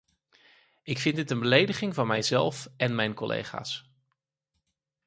Ik 0.83 0.99
vind 0.99 1.15
dit 1.15 1.31
een 1.31 1.39
belediging 1.39 1.93
van 1.95 2.07
mijzelf 2.07 2.67
en 2.77 2.95
mijn 2.95 3.13
collega's. 3.13 3.89